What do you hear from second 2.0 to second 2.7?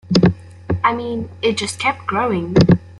growing!